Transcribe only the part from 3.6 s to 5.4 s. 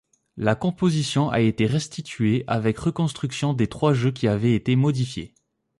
trois jeux qui avaient été modifiés.